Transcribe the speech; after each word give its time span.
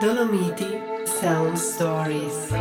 Dolomiti 0.00 1.06
Sound 1.06 1.58
Stories. 1.58 2.52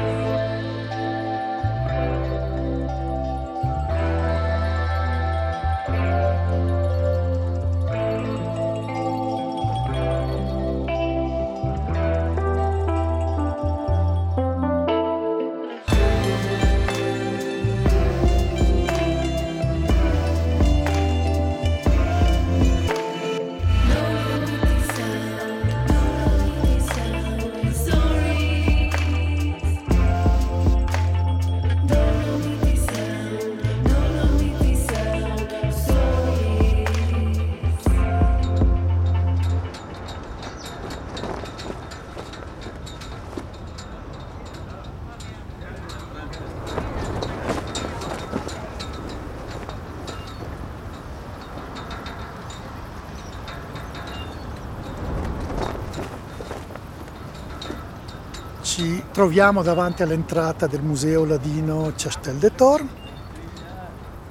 Troviamo 59.16 59.64
davanti 59.64 60.04
all'entrata 60.04 60.68
del 60.68 60.82
Museo 60.82 61.24
Ladino 61.24 61.94
Chastel 61.96 62.36
de 62.36 62.54
Tor. 62.54 62.86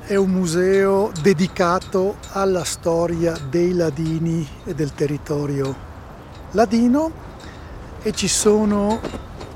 È 0.02 0.14
un 0.14 0.28
museo 0.28 1.10
dedicato 1.22 2.16
alla 2.32 2.64
storia 2.64 3.34
dei 3.48 3.72
ladini 3.72 4.46
e 4.62 4.74
del 4.74 4.92
territorio 4.92 5.74
ladino 6.50 7.10
e 8.02 8.12
ci 8.12 8.28
sono 8.28 9.00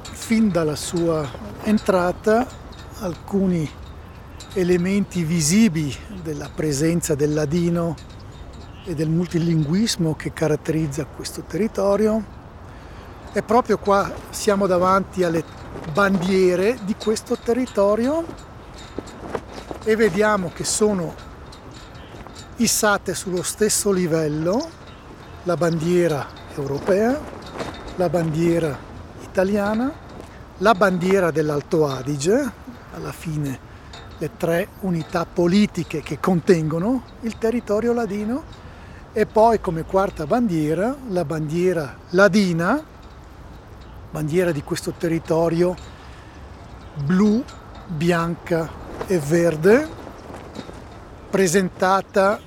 fin 0.01 0.49
dalla 0.49 0.77
sua 0.77 1.29
entrata 1.65 2.47
alcuni 3.01 3.69
elementi 4.55 5.25
visibili 5.25 5.95
della 6.23 6.49
presenza 6.49 7.15
del 7.15 7.35
ladino 7.35 7.95
e 8.83 8.95
del 8.95 9.11
multilinguismo 9.11 10.15
che 10.15 10.33
caratterizza 10.33 11.05
questo 11.05 11.43
territorio 11.43 12.37
e 13.33 13.43
proprio 13.43 13.79
qua 13.79 14.11
siamo 14.31 14.67
davanti 14.67 15.23
alle 15.23 15.45
bandiere 15.93 16.79
di 16.85 16.95
questo 16.97 17.37
territorio 17.37 18.25
e 19.85 19.97
vediamo 19.97 20.51
che 20.55 20.65
sono 20.65 21.15
issate 22.57 23.15
sullo 23.15 23.43
stesso 23.43 23.93
livello 23.93 24.69
la 25.45 25.57
bandiera 25.57 26.27
europea, 26.57 27.19
la 27.97 28.09
bandiera 28.09 28.77
italiana, 29.23 29.93
la 30.59 30.75
bandiera 30.75 31.31
dell'Alto 31.31 31.87
Adige, 31.87 32.53
alla 32.95 33.13
fine 33.13 33.67
le 34.19 34.31
tre 34.37 34.69
unità 34.81 35.25
politiche 35.25 36.03
che 36.03 36.19
contengono 36.19 37.05
il 37.21 37.39
territorio 37.39 37.93
ladino, 37.93 38.43
e 39.13 39.27
poi 39.27 39.61
come 39.61 39.85
quarta 39.85 40.27
bandiera 40.27 40.97
la 41.09 41.25
bandiera 41.25 41.97
ladina 42.11 42.97
bandiera 44.11 44.53
di 44.53 44.63
questo 44.63 44.93
territorio 44.93 45.75
blu, 47.05 47.45
bianca 47.87 48.69
e 49.07 49.19
verde, 49.19 49.89
presentata 51.31 52.41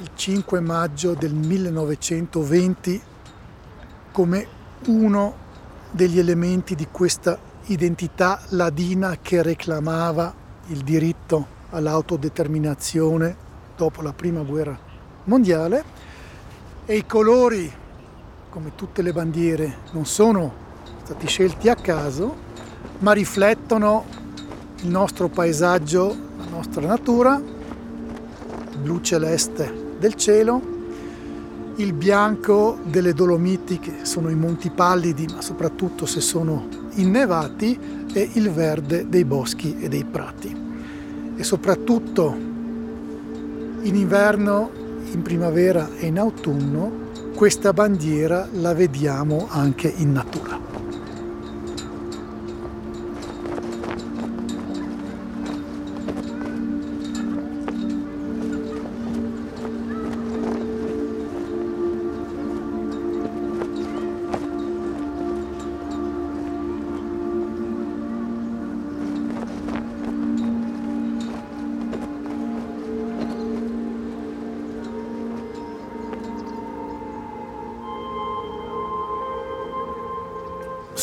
il 0.00 0.10
5 0.14 0.60
maggio 0.60 1.14
del 1.14 1.32
1920 1.32 3.02
come 4.10 4.46
uno 4.86 5.42
degli 5.90 6.18
elementi 6.18 6.74
di 6.74 6.88
questa 6.90 7.38
identità 7.66 8.40
ladina 8.48 9.18
che 9.22 9.42
reclamava 9.42 10.34
il 10.66 10.82
diritto 10.82 11.46
all'autodeterminazione 11.70 13.36
dopo 13.76 14.02
la 14.02 14.12
prima 14.12 14.42
guerra 14.42 14.78
mondiale. 15.24 16.02
E 16.86 16.96
i 16.96 17.06
colori, 17.06 17.72
come 18.50 18.74
tutte 18.74 19.00
le 19.00 19.12
bandiere, 19.12 19.78
non 19.92 20.04
sono 20.04 20.63
stati 21.04 21.26
scelti 21.26 21.68
a 21.68 21.74
caso, 21.74 22.34
ma 23.00 23.12
riflettono 23.12 24.06
il 24.80 24.88
nostro 24.88 25.28
paesaggio, 25.28 26.16
la 26.38 26.46
nostra 26.50 26.86
natura, 26.86 27.36
il 27.36 28.78
blu 28.78 29.00
celeste 29.02 29.96
del 29.98 30.14
cielo, 30.14 30.72
il 31.76 31.92
bianco 31.92 32.78
delle 32.84 33.12
Dolomiti 33.12 33.78
che 33.78 33.98
sono 34.02 34.30
i 34.30 34.34
monti 34.34 34.70
pallidi, 34.70 35.26
ma 35.26 35.42
soprattutto 35.42 36.06
se 36.06 36.20
sono 36.20 36.68
innevati, 36.94 38.02
e 38.14 38.30
il 38.34 38.50
verde 38.50 39.06
dei 39.08 39.24
boschi 39.24 39.76
e 39.80 39.88
dei 39.88 40.04
prati. 40.04 40.56
E 41.36 41.44
soprattutto 41.44 42.34
in 43.82 43.94
inverno, 43.94 44.70
in 45.10 45.20
primavera 45.20 45.90
e 45.98 46.06
in 46.06 46.18
autunno 46.18 47.02
questa 47.34 47.72
bandiera 47.74 48.48
la 48.52 48.72
vediamo 48.72 49.48
anche 49.50 49.92
in 49.96 50.12
natura. 50.12 50.73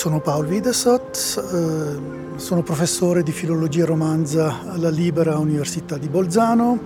Sono 0.02 0.20
Paolo 0.20 0.48
Videsot, 0.48 1.16
eh, 1.54 2.40
sono 2.40 2.64
professore 2.64 3.22
di 3.22 3.32
filologia 3.32 3.86
romanza 3.86 4.62
alla 4.68 4.90
Libera 4.90 5.38
Università 5.38 5.96
di 5.98 6.10
Bolzano, 6.10 6.80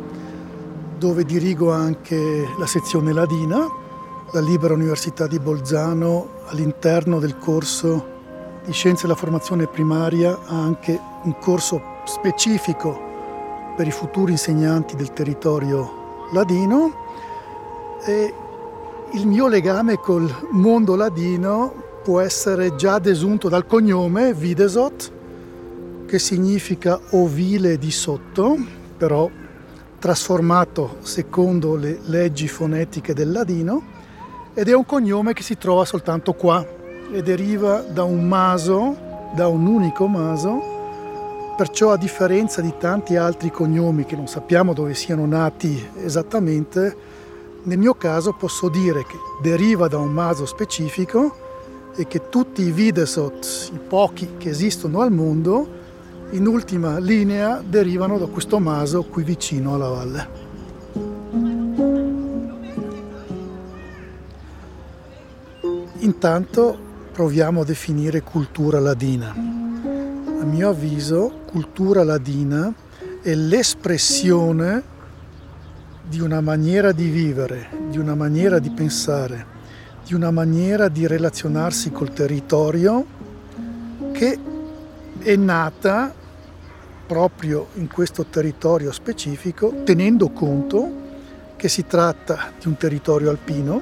dove 0.98 1.24
dirigo 1.24 1.72
anche 1.72 2.46
la 2.60 2.66
sezione 2.66 3.14
ladina. 3.14 3.70
La 4.34 4.42
Libera 4.42 4.74
Università 4.74 5.28
di 5.28 5.40
Bolzano 5.40 6.28
all'interno 6.48 7.20
del 7.20 7.38
corso 7.38 8.06
di 8.66 8.74
Scienze 8.74 9.04
della 9.04 9.18
Formazione 9.18 9.68
Primaria 9.68 10.38
ha 10.48 10.62
anche 10.62 11.00
un 11.24 11.38
corso 11.40 11.82
specifico 12.04 13.00
per 13.78 13.88
i 13.88 13.92
futuri 13.92 14.34
insegnanti 14.34 14.98
del 14.98 15.14
territorio 15.14 16.28
ladino 16.34 16.92
e 18.04 18.34
il 19.12 19.26
mio 19.26 19.48
legame 19.48 20.00
col 20.00 20.30
mondo 20.52 20.98
ladino 20.98 21.85
può 22.06 22.20
essere 22.20 22.76
già 22.76 23.00
desunto 23.00 23.50
dal 23.50 23.66
cognome 23.66 24.32
Videsot, 24.32 25.12
che 26.06 26.20
significa 26.20 27.00
ovile 27.14 27.80
di 27.80 27.90
sotto, 27.90 28.56
però 28.96 29.28
trasformato 29.98 30.98
secondo 31.00 31.76
le 31.76 31.98
leggi 32.04 32.48
fonetiche 32.48 33.16
del 33.16 33.32
ladino, 33.32 33.82
ed 34.54 34.70
è 34.70 34.76
un 34.76 34.86
cognome 34.86 35.34
che 35.34 35.42
si 35.42 35.58
trova 35.58 35.84
soltanto 35.84 36.34
qua 36.34 36.64
e 37.12 37.24
deriva 37.24 37.80
da 37.80 38.04
un 38.04 38.28
maso, 38.28 38.96
da 39.34 39.48
un 39.48 39.66
unico 39.66 40.06
maso, 40.06 41.54
perciò 41.58 41.92
a 41.92 41.98
differenza 41.98 42.62
di 42.62 42.76
tanti 42.78 43.16
altri 43.16 43.50
cognomi 43.50 44.06
che 44.06 44.16
non 44.16 44.28
sappiamo 44.28 44.74
dove 44.74 44.94
siano 44.94 45.26
nati 45.26 45.84
esattamente, 46.04 46.96
nel 47.64 47.80
mio 47.80 47.96
caso 47.96 48.34
posso 48.34 48.70
dire 48.70 49.08
che 49.08 49.18
deriva 49.42 49.88
da 49.88 49.98
un 49.98 50.12
maso 50.12 50.46
specifico 50.46 51.45
e 51.96 52.08
che 52.08 52.30
tutti 52.30 52.62
i 52.62 52.72
Videsot, 52.72 53.72
i 53.74 53.80
pochi 53.80 54.32
che 54.38 54.50
esistono 54.50 55.00
al 55.02 55.12
mondo, 55.12 55.84
in 56.32 56.48
ultima 56.48 57.00
linea 57.00 57.62
derivano 57.66 58.18
da 58.18 58.26
questo 58.26 58.60
maso 58.60 59.04
qui 59.04 59.24
vicino 59.24 59.74
alla 59.74 59.88
valle. 59.88 60.44
Intanto 66.00 66.78
proviamo 67.12 67.62
a 67.62 67.66
definire 67.66 68.22
cultura 68.22 68.80
ladina. 68.80 69.32
A 69.32 70.44
mio 70.44 70.70
avviso, 70.70 71.40
cultura 71.46 72.04
ladina 72.04 72.74
è 73.22 73.34
l'espressione 73.34 74.84
di 76.08 76.20
una 76.20 76.42
maniera 76.42 76.92
di 76.92 77.10
vivere, 77.10 77.70
di 77.90 77.98
una 77.98 78.14
maniera 78.14 78.60
di 78.60 78.70
pensare, 78.70 79.55
di 80.06 80.14
una 80.14 80.30
maniera 80.30 80.88
di 80.88 81.08
relazionarsi 81.08 81.92
col 81.92 82.14
territorio 82.14 83.04
che 84.12 84.38
è 85.18 85.36
nata 85.36 86.14
proprio 87.08 87.70
in 87.74 87.88
questo 87.88 88.26
territorio 88.26 88.92
specifico 88.92 89.82
tenendo 89.84 90.30
conto 90.30 91.04
che 91.56 91.68
si 91.70 91.88
tratta 91.88 92.52
di 92.60 92.68
un 92.68 92.78
territorio 92.78 93.32
alpino, 93.32 93.82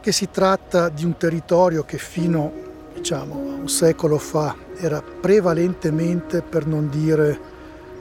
che 0.00 0.12
si 0.12 0.30
tratta 0.30 0.88
di 0.88 1.04
un 1.04 1.18
territorio 1.18 1.84
che 1.84 1.98
fino 1.98 2.50
diciamo, 2.94 3.34
a 3.34 3.60
un 3.60 3.68
secolo 3.68 4.16
fa 4.16 4.56
era 4.78 5.02
prevalentemente, 5.02 6.40
per 6.40 6.66
non 6.66 6.88
dire 6.88 7.38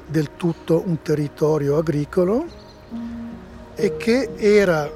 del 0.07 0.29
tutto, 0.37 0.81
un 0.85 1.01
territorio 1.01 1.75
agricolo 1.75 2.45
e 3.75 3.97
che 3.97 4.29
era 4.37 4.89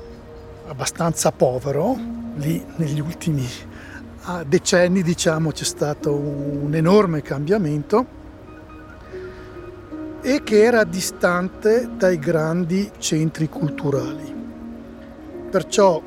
abbastanza 0.68 1.32
povero, 1.32 1.98
lì 2.36 2.64
negli 2.78 3.00
ultimi 3.00 3.48
decenni 4.48 5.04
diciamo, 5.04 5.52
c'è 5.52 5.64
stato 5.64 6.14
un 6.14 6.74
enorme 6.74 7.22
cambiamento 7.22 8.24
e 10.22 10.42
che 10.44 10.64
era 10.64 10.84
distante 10.84 11.90
dai 11.96 12.18
grandi 12.18 12.90
centri 12.98 13.48
culturali. 13.48 14.34
Perciò 15.52 16.02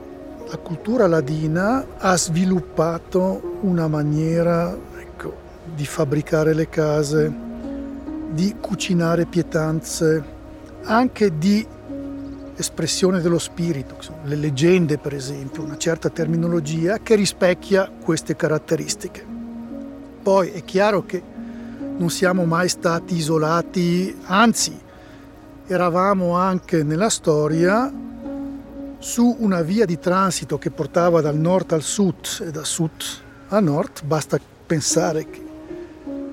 la 0.48 0.56
cultura 0.56 1.06
ladina 1.06 1.86
ha 1.98 2.16
sviluppato 2.16 3.58
una 3.60 3.86
maniera 3.86 4.76
ecco, 4.98 5.36
di 5.72 5.86
fabbricare 5.86 6.54
le 6.54 6.68
case, 6.68 7.32
di 8.30 8.56
cucinare 8.60 9.26
pietanze, 9.26 10.36
anche 10.84 11.38
di 11.38 11.64
espressione 12.58 13.20
dello 13.20 13.38
spirito, 13.38 13.96
le 14.24 14.34
leggende 14.34 14.98
per 14.98 15.14
esempio, 15.14 15.62
una 15.62 15.78
certa 15.78 16.10
terminologia 16.10 16.98
che 16.98 17.14
rispecchia 17.14 17.90
queste 18.02 18.34
caratteristiche. 18.36 19.24
Poi 20.22 20.50
è 20.50 20.64
chiaro 20.64 21.06
che 21.06 21.22
non 21.96 22.10
siamo 22.10 22.44
mai 22.44 22.68
stati 22.68 23.14
isolati, 23.14 24.14
anzi 24.24 24.76
eravamo 25.66 26.34
anche 26.34 26.82
nella 26.82 27.08
storia 27.08 27.92
su 28.98 29.36
una 29.38 29.62
via 29.62 29.84
di 29.84 29.98
transito 29.98 30.58
che 30.58 30.70
portava 30.70 31.20
dal 31.20 31.36
nord 31.36 31.72
al 31.72 31.82
sud 31.82 32.40
e 32.40 32.50
da 32.50 32.64
sud 32.64 33.02
a 33.48 33.60
nord, 33.60 34.04
basta 34.04 34.38
pensare 34.66 35.30
che 35.30 35.46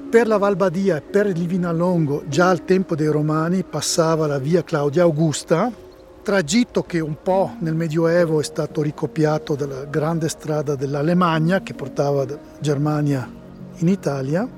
per 0.09 0.27
la 0.27 0.37
Valbadia 0.37 0.97
e 0.97 1.01
per 1.01 1.27
il 1.27 1.37
Livinallongo 1.37 2.23
già 2.27 2.49
al 2.49 2.63
tempo 2.63 2.95
dei 2.95 3.07
Romani 3.07 3.63
passava 3.63 4.27
la 4.27 4.39
via 4.39 4.63
Claudia 4.63 5.03
Augusta, 5.03 5.71
tragitto 6.25 6.81
che 6.81 6.99
un 6.99 7.17
po' 7.21 7.53
nel 7.59 7.75
Medioevo 7.75 8.39
è 8.39 8.43
stato 8.43 8.81
ricopiato 8.81 9.53
dalla 9.53 9.85
grande 9.85 10.27
strada 10.27 10.73
dell'Alemagna 10.73 11.61
che 11.61 11.75
portava 11.75 12.25
Germania 12.59 13.31
in 13.75 13.87
Italia 13.87 14.49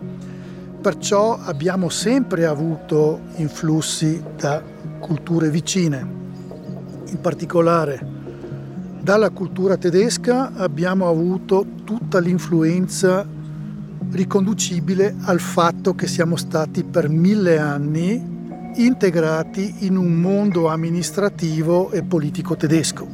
perciò 0.82 1.38
abbiamo 1.38 1.90
sempre 1.90 2.46
avuto 2.46 3.20
influssi 3.36 4.24
da 4.38 4.64
culture 5.00 5.50
vicine. 5.50 6.00
In 7.08 7.20
particolare 7.20 8.00
dalla 9.02 9.32
cultura 9.32 9.76
tedesca 9.76 10.54
abbiamo 10.54 11.10
avuto 11.10 11.66
tutta 11.84 12.20
l'influenza 12.20 13.28
riconducibile 14.10 15.16
al 15.24 15.42
fatto 15.42 15.96
che 15.96 16.08
siamo 16.08 16.38
stati 16.38 16.86
per 16.86 17.10
mille 17.10 17.58
anni 17.60 18.37
integrati 18.84 19.86
in 19.86 19.98
un 19.98 20.14
mondo 20.14 20.68
amministrativo 20.68 21.92
e 21.92 22.04
politico 22.04 22.56
tedesco. 22.56 23.08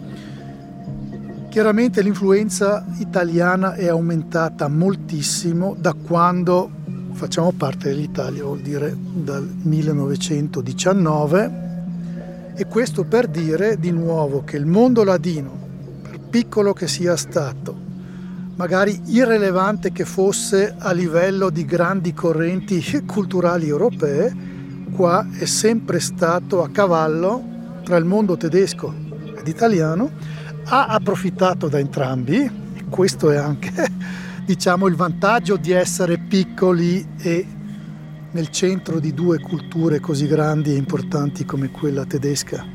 Chiaramente 1.49 2.01
l'influenza 2.01 2.85
italiana 2.97 3.75
è 3.75 3.87
aumentata 3.87 4.67
moltissimo 4.67 5.75
da 5.77 5.93
quando 5.93 6.69
facciamo 7.13 7.51
parte 7.51 7.89
dell'Italia, 7.89 8.43
vuol 8.43 8.61
dire 8.61 8.95
dal 8.97 9.47
1919 9.61 11.61
e 12.55 12.65
questo 12.65 13.03
per 13.03 13.27
dire 13.27 13.77
di 13.79 13.91
nuovo 13.91 14.43
che 14.43 14.57
il 14.57 14.65
mondo 14.65 15.03
ladino, 15.03 15.51
per 16.01 16.19
piccolo 16.19 16.73
che 16.73 16.87
sia 16.87 17.15
stato, 17.15 17.75
magari 18.55 18.99
irrilevante 19.05 19.91
che 19.91 20.05
fosse 20.05 20.75
a 20.77 20.91
livello 20.91 21.49
di 21.49 21.65
grandi 21.65 22.13
correnti 22.13 22.81
culturali 23.05 23.67
europee, 23.67 24.51
qua 24.93 25.27
è 25.37 25.45
sempre 25.45 25.99
stato 25.99 26.63
a 26.63 26.69
cavallo 26.69 27.81
tra 27.83 27.97
il 27.97 28.05
mondo 28.05 28.37
tedesco 28.37 28.93
ed 29.37 29.47
italiano, 29.47 30.11
ha 30.65 30.85
approfittato 30.85 31.67
da 31.67 31.79
entrambi, 31.79 32.49
questo 32.89 33.31
è 33.31 33.35
anche 33.35 33.71
diciamo, 34.45 34.87
il 34.87 34.95
vantaggio 34.95 35.57
di 35.57 35.71
essere 35.71 36.17
piccoli 36.17 37.05
e 37.17 37.45
nel 38.31 38.49
centro 38.49 38.99
di 38.99 39.13
due 39.13 39.39
culture 39.39 39.99
così 39.99 40.27
grandi 40.27 40.73
e 40.73 40.77
importanti 40.77 41.43
come 41.45 41.69
quella 41.69 42.05
tedesca 42.05 42.65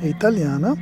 e 0.00 0.08
italiana 0.08 0.74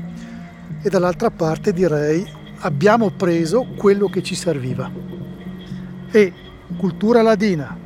e 0.83 0.89
dall'altra 0.89 1.31
parte 1.31 1.73
direi 1.73 2.25
abbiamo 2.61 3.11
preso 3.11 3.67
quello 3.77 4.09
che 4.09 4.23
ci 4.23 4.35
serviva. 4.35 4.91
E 6.11 6.33
cultura 6.77 7.23
ladina 7.23 7.85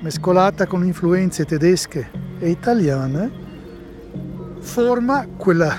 mescolata 0.00 0.66
con 0.66 0.84
influenze 0.84 1.44
tedesche 1.44 2.10
e 2.38 2.48
italiane 2.48 3.30
forma 4.60 5.26
quella 5.36 5.76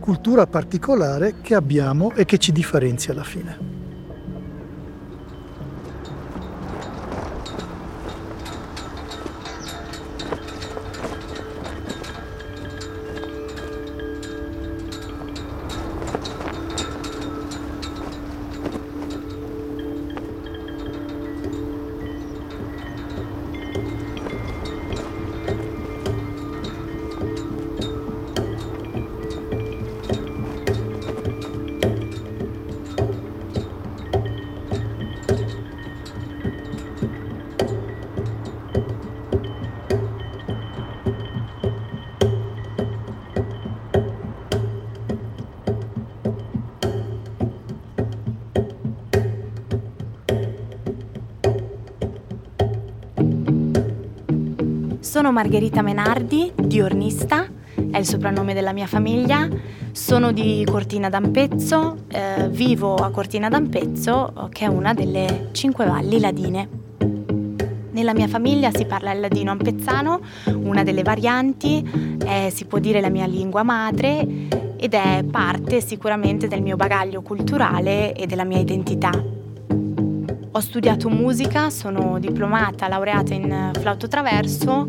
cultura 0.00 0.46
particolare 0.46 1.36
che 1.42 1.54
abbiamo 1.54 2.12
e 2.14 2.24
che 2.24 2.38
ci 2.38 2.52
differenzia 2.52 3.12
alla 3.12 3.24
fine. 3.24 3.75
Sono 55.16 55.32
Margherita 55.32 55.80
Menardi, 55.80 56.52
diornista, 56.54 57.46
è 57.90 57.96
il 57.96 58.04
soprannome 58.04 58.52
della 58.52 58.74
mia 58.74 58.86
famiglia. 58.86 59.48
Sono 59.90 60.30
di 60.30 60.62
Cortina 60.70 61.08
d'Ampezzo, 61.08 62.04
eh, 62.08 62.50
vivo 62.50 62.96
a 62.96 63.08
Cortina 63.08 63.48
d'Ampezzo, 63.48 64.50
che 64.52 64.66
è 64.66 64.68
una 64.68 64.92
delle 64.92 65.48
cinque 65.52 65.86
valli 65.86 66.20
ladine. 66.20 66.68
Nella 67.92 68.12
mia 68.12 68.28
famiglia 68.28 68.70
si 68.70 68.84
parla 68.84 69.10
il 69.12 69.20
ladino 69.20 69.52
ampezzano, 69.52 70.20
una 70.52 70.82
delle 70.82 71.02
varianti, 71.02 72.18
è, 72.22 72.50
si 72.52 72.66
può 72.66 72.78
dire 72.78 73.00
la 73.00 73.08
mia 73.08 73.24
lingua 73.24 73.62
madre 73.62 74.20
ed 74.76 74.92
è 74.92 75.24
parte 75.24 75.80
sicuramente 75.80 76.46
del 76.46 76.60
mio 76.60 76.76
bagaglio 76.76 77.22
culturale 77.22 78.12
e 78.12 78.26
della 78.26 78.44
mia 78.44 78.58
identità. 78.58 79.35
Ho 80.56 80.60
studiato 80.60 81.10
musica, 81.10 81.68
sono 81.68 82.18
diplomata, 82.18 82.88
laureata 82.88 83.34
in 83.34 83.72
flauto 83.78 84.08
traverso, 84.08 84.86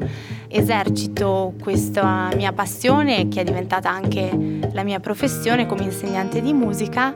esercito 0.48 1.56
questa 1.62 2.30
mia 2.38 2.54
passione 2.54 3.28
che 3.28 3.42
è 3.42 3.44
diventata 3.44 3.90
anche 3.90 4.62
la 4.72 4.84
mia 4.84 5.02
professione 5.02 5.66
come 5.66 5.84
insegnante 5.84 6.40
di 6.40 6.54
musica 6.54 7.14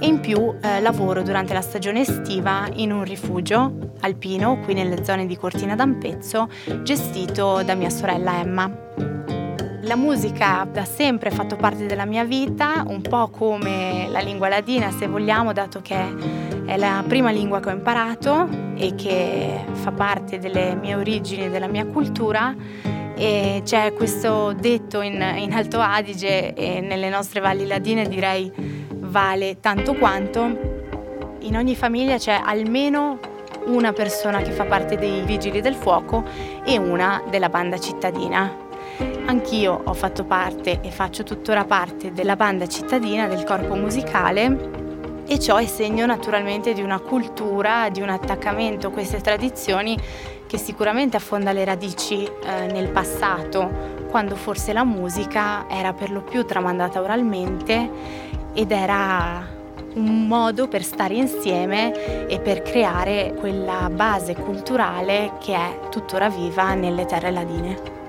e 0.00 0.06
in 0.08 0.18
più 0.18 0.56
eh, 0.60 0.80
lavoro 0.80 1.22
durante 1.22 1.52
la 1.52 1.60
stagione 1.60 2.00
estiva 2.00 2.68
in 2.72 2.90
un 2.90 3.04
rifugio 3.04 3.92
alpino 4.00 4.58
qui 4.64 4.74
nelle 4.74 5.04
zone 5.04 5.26
di 5.26 5.36
Cortina 5.36 5.76
d'Ampezzo 5.76 6.48
gestito 6.82 7.62
da 7.62 7.76
mia 7.76 7.90
sorella 7.90 8.40
Emma. 8.40 9.13
La 9.84 9.96
musica 9.96 10.66
da 10.70 10.86
sempre 10.86 11.28
ha 11.28 11.32
fatto 11.32 11.56
parte 11.56 11.84
della 11.84 12.06
mia 12.06 12.24
vita, 12.24 12.84
un 12.86 13.02
po' 13.02 13.28
come 13.28 14.06
la 14.08 14.20
lingua 14.20 14.48
ladina 14.48 14.90
se 14.90 15.06
vogliamo, 15.06 15.52
dato 15.52 15.82
che 15.82 16.14
è 16.64 16.78
la 16.78 17.04
prima 17.06 17.30
lingua 17.30 17.60
che 17.60 17.68
ho 17.68 17.72
imparato 17.72 18.48
e 18.76 18.94
che 18.94 19.62
fa 19.72 19.92
parte 19.92 20.38
delle 20.38 20.74
mie 20.74 20.94
origini 20.94 21.44
e 21.44 21.50
della 21.50 21.66
mia 21.66 21.84
cultura. 21.84 22.54
E 23.14 23.60
c'è 23.62 23.92
questo 23.92 24.54
detto 24.54 25.02
in, 25.02 25.22
in 25.36 25.52
Alto 25.52 25.80
Adige 25.80 26.54
e 26.54 26.80
nelle 26.80 27.10
nostre 27.10 27.40
valli 27.40 27.66
ladine 27.66 28.08
direi 28.08 28.50
vale 28.88 29.60
tanto 29.60 29.92
quanto 29.92 31.36
in 31.40 31.56
ogni 31.58 31.76
famiglia 31.76 32.16
c'è 32.16 32.40
almeno 32.42 33.18
una 33.66 33.92
persona 33.92 34.40
che 34.40 34.50
fa 34.50 34.64
parte 34.64 34.96
dei 34.96 35.20
vigili 35.24 35.60
del 35.60 35.74
fuoco 35.74 36.24
e 36.64 36.78
una 36.78 37.22
della 37.28 37.50
banda 37.50 37.78
cittadina. 37.78 38.63
Anch'io 39.26 39.80
ho 39.84 39.94
fatto 39.94 40.24
parte 40.24 40.80
e 40.82 40.90
faccio 40.90 41.22
tuttora 41.22 41.64
parte 41.64 42.12
della 42.12 42.36
banda 42.36 42.66
cittadina 42.66 43.26
del 43.26 43.44
corpo 43.44 43.74
musicale 43.74 44.82
e 45.26 45.38
ciò 45.38 45.56
è 45.56 45.64
segno 45.64 46.04
naturalmente 46.04 46.74
di 46.74 46.82
una 46.82 47.00
cultura, 47.00 47.88
di 47.88 48.02
un 48.02 48.10
attaccamento 48.10 48.88
a 48.88 48.90
queste 48.90 49.22
tradizioni 49.22 49.98
che 50.46 50.58
sicuramente 50.58 51.16
affonda 51.16 51.52
le 51.52 51.64
radici 51.64 52.22
eh, 52.24 52.66
nel 52.70 52.90
passato, 52.90 54.06
quando 54.10 54.36
forse 54.36 54.74
la 54.74 54.84
musica 54.84 55.70
era 55.70 55.94
per 55.94 56.10
lo 56.10 56.20
più 56.20 56.44
tramandata 56.44 57.00
oralmente 57.00 57.90
ed 58.52 58.70
era 58.70 59.42
un 59.94 60.26
modo 60.26 60.68
per 60.68 60.82
stare 60.82 61.14
insieme 61.14 62.26
e 62.26 62.40
per 62.40 62.60
creare 62.60 63.34
quella 63.38 63.88
base 63.90 64.34
culturale 64.34 65.32
che 65.40 65.54
è 65.54 65.88
tuttora 65.88 66.28
viva 66.28 66.74
nelle 66.74 67.06
terre 67.06 67.30
ladine. 67.30 68.03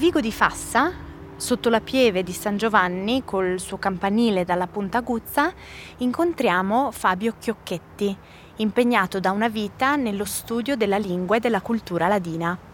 Vigo 0.00 0.22
di 0.22 0.32
Fassa, 0.32 0.94
sotto 1.36 1.68
la 1.68 1.82
pieve 1.82 2.22
di 2.22 2.32
San 2.32 2.56
Giovanni, 2.56 3.22
col 3.22 3.60
suo 3.60 3.76
campanile 3.76 4.46
dalla 4.46 4.66
Punta 4.66 4.96
Aguzza, 4.96 5.52
incontriamo 5.98 6.90
Fabio 6.90 7.34
Chiocchetti, 7.38 8.16
impegnato 8.56 9.20
da 9.20 9.30
una 9.30 9.50
vita 9.50 9.96
nello 9.96 10.24
studio 10.24 10.74
della 10.74 10.96
lingua 10.96 11.36
e 11.36 11.40
della 11.40 11.60
cultura 11.60 12.08
ladina. 12.08 12.69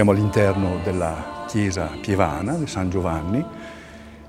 Siamo 0.00 0.16
all'interno 0.16 0.80
della 0.82 1.44
chiesa 1.46 1.90
pievana 2.00 2.54
di 2.54 2.66
San 2.66 2.88
Giovanni, 2.88 3.44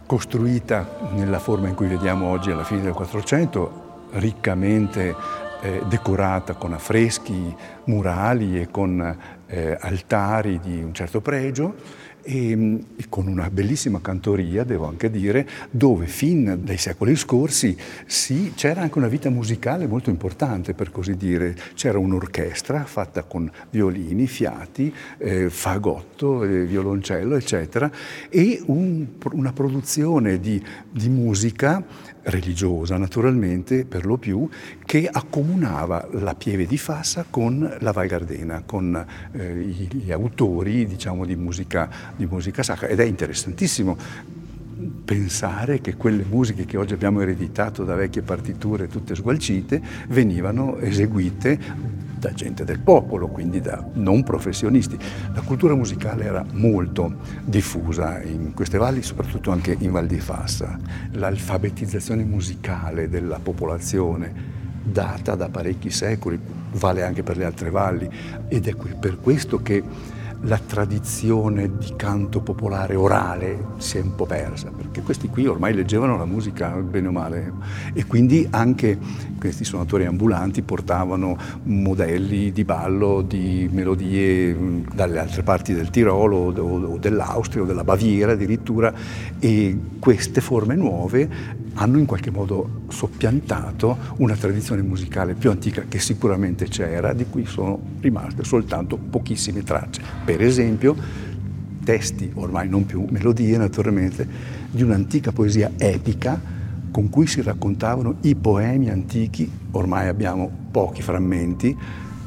costruita 0.06 0.98
nella 1.14 1.40
forma 1.40 1.70
in 1.70 1.76
cui 1.76 1.88
vediamo 1.88 2.28
oggi 2.28 2.52
alla 2.52 2.66
fine 2.66 2.82
del 2.82 2.92
400, 2.92 4.10
riccamente 4.16 5.16
eh, 5.62 5.82
decorata 5.88 6.56
con 6.56 6.74
affreschi 6.74 7.56
murali 7.86 8.60
e 8.60 8.70
con 8.70 9.18
eh, 9.48 9.78
altari 9.80 10.60
di 10.60 10.84
un 10.84 10.94
certo 10.94 11.22
pregio 11.22 11.76
e, 12.22 12.52
e, 12.96 13.06
con 13.10 13.28
una 13.28 13.50
bellissima 13.50 14.02
cantoria, 14.02 14.64
devo 14.64 14.88
anche 14.88 15.10
dire, 15.10 15.48
dove 15.70 16.06
fin 16.08 16.60
dai 16.64 16.78
secoli 16.78 17.16
scorsi 17.16 17.76
sì, 18.06 18.54
c'era 18.56 18.82
anche 18.82 18.98
una 18.98 19.08
vita 19.08 19.30
musicale 19.30 19.88
molto 19.88 20.10
importante, 20.10 20.74
per 20.74 20.92
così 20.92 21.16
dire. 21.16 21.56
C'era 21.74 21.98
un'orchestra 21.98 22.86
fatta 22.86 23.24
con 23.24 23.50
violini, 23.70 24.28
fiati, 24.28 24.94
eh, 25.18 25.50
fagotto, 25.50 26.44
eh, 26.44 26.66
violoncello, 26.66 27.36
eccetera, 27.36 27.92
e 28.30 28.62
un, 28.66 29.08
una 29.34 29.54
produzione 29.54 30.40
di, 30.40 30.64
di 30.92 31.10
musica 31.10 31.84
religiosa 32.24 32.98
naturalmente 32.98 33.86
per 33.86 34.06
lo 34.06 34.18
più, 34.18 34.48
che 34.86 35.08
accomunava 35.12 36.08
la 36.12 36.36
Pieve 36.36 36.66
di 36.66 36.78
Fassa 36.78 37.26
con 37.30 37.78
la 37.80 37.92
Val 37.92 38.08
Gardena, 38.08 38.64
con 38.66 39.06
eh, 39.32 39.56
gli 39.56 40.12
autori 40.12 40.86
diciamo, 40.86 41.26
di, 41.26 41.36
musica, 41.36 41.90
di 42.16 42.26
musica 42.26 42.64
sacra. 42.64 42.88
Ed 42.88 43.00
è 43.00 43.06
interessantissimo 43.06 43.98
pensare 45.06 45.82
che 45.82 45.96
quelle 45.96 46.26
musiche 46.28 46.66
che 46.66 46.78
oggi 46.78 46.94
abbiamo 46.94 47.22
ereditato 47.22 47.84
da 47.84 47.96
vecchie 47.96 48.22
partiture 48.22 48.88
tutte 48.88 49.16
sgualcite 49.16 49.82
venivano 50.08 50.78
eseguite 50.78 51.60
da 52.22 52.32
gente 52.34 52.64
del 52.64 52.80
popolo, 52.80 53.28
quindi 53.28 53.62
da 53.62 53.84
non 53.94 54.22
professionisti. 54.24 54.96
La 55.34 55.42
cultura 55.42 55.74
musicale 55.74 56.26
era 56.26 56.46
molto 56.54 57.16
diffusa 57.44 58.22
in 58.22 58.54
queste 58.54 58.78
valli, 58.78 59.02
soprattutto 59.02 59.50
anche 59.50 59.76
in 59.80 59.92
Val 59.92 60.06
di 60.06 60.20
Fassa. 60.20 60.78
L'alfabetizzazione 61.14 62.24
musicale 62.24 63.10
della 63.10 63.40
popolazione 63.40 64.60
data 64.84 65.34
da 65.34 65.50
parecchi 65.50 65.90
secoli, 65.90 66.40
vale 66.74 67.04
anche 67.04 67.24
per 67.24 67.38
le 67.38 67.46
altre 67.46 67.72
valli 67.72 68.08
ed 68.48 68.68
è 68.68 68.76
per 68.76 69.20
questo 69.20 69.62
che 69.62 69.84
la 70.44 70.58
tradizione 70.58 71.78
di 71.78 71.94
canto 71.96 72.42
popolare 72.42 72.96
orale 72.96 73.66
si 73.78 73.98
è 73.98 74.02
un 74.02 74.16
po' 74.16 74.26
persa, 74.26 74.72
perché 74.76 75.02
questi 75.02 75.28
qui 75.28 75.46
ormai 75.46 75.74
leggevano 75.74 76.18
la 76.18 76.26
musica 76.26 76.70
bene 76.70 77.08
o 77.08 77.12
male 77.12 77.54
e 77.94 78.06
quindi 78.06 78.48
anche 78.50 78.98
questi 79.38 79.64
suonatori 79.64 80.06
ambulanti 80.06 80.62
portavano 80.62 81.38
modelli 81.64 82.52
di 82.52 82.64
ballo 82.64 83.22
di 83.22 83.70
melodie 83.72 84.84
dalle 84.94 85.20
altre 85.20 85.44
parti 85.44 85.74
del 85.74 85.90
Tirolo 85.90 86.38
o 86.38 86.98
dell'Austria 86.98 87.64
o 87.64 87.66
della 87.66 87.84
Baviera 87.84 88.32
addirittura 88.32 88.94
e 89.40 89.78
queste 90.00 90.42
forme 90.42 90.76
nuove 90.76 91.30
hanno 91.76 91.98
in 91.98 92.06
qualche 92.06 92.32
modo 92.32 92.82
soppiantato 92.90 93.98
una 94.18 94.36
tradizione 94.36 94.82
musicale 94.82 95.36
più 95.36 95.50
antica 95.50 95.84
che 95.88 96.00
sicuramente 96.00 96.68
c'era, 96.68 97.14
di 97.14 97.26
cui 97.30 97.46
sono 97.46 97.80
rimaste 98.02 98.44
soltanto 98.44 98.98
pochissime 98.98 99.64
tracce. 99.64 100.02
Per 100.32 100.42
esempio, 100.42 100.96
testi, 101.84 102.32
ormai 102.36 102.70
non 102.70 102.86
più 102.86 103.06
melodie 103.10 103.58
naturalmente, 103.58 104.26
di 104.72 104.82
un'antica 104.82 105.34
poesia 105.34 105.72
epica 105.76 106.40
con 106.90 107.10
cui 107.10 107.28
si 107.28 107.42
raccontavano 107.42 108.16
i 108.22 108.36
poemi 108.36 108.90
antichi, 108.90 109.52
ormai 109.72 110.08
abbiamo 110.08 110.50
pochi 110.72 111.02
frammenti, 111.02 111.78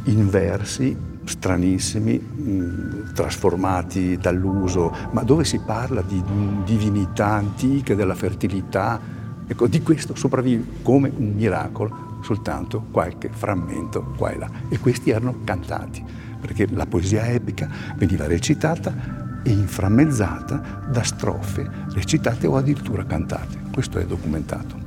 in 0.05 0.29
versi 0.29 0.95
stranissimi, 1.25 2.19
mh, 2.19 3.15
trasformati 3.15 4.19
dall'uso, 4.19 4.95
ma 5.13 5.23
dove 5.23 5.45
si 5.45 5.59
parla 5.65 6.03
di 6.03 6.23
divinità 6.67 7.29
antiche, 7.29 7.95
della 7.95 8.15
fertilità, 8.15 9.01
Ecco, 9.47 9.67
di 9.67 9.83
questo 9.83 10.15
sopravvive 10.15 10.65
come 10.83 11.11
un 11.15 11.33
miracolo 11.35 12.19
soltanto 12.23 12.87
qualche 12.91 13.29
frammento 13.31 14.13
qua 14.17 14.31
e 14.31 14.39
là. 14.39 14.51
E 14.69 14.79
questi 14.79 15.11
erano 15.11 15.37
cantati, 15.45 16.03
perché 16.45 16.67
la 16.71 16.85
poesia 16.85 17.27
epica 17.27 17.67
veniva 17.97 18.27
recitata 18.27 19.41
e 19.43 19.51
inframmezzata 19.51 20.83
da 20.91 21.03
strofe 21.03 21.67
recitate 21.95 22.47
o 22.47 22.57
addirittura 22.57 23.07
cantate. 23.07 23.63
Questo 23.73 23.99
è 23.99 24.05
documentato. 24.05 24.83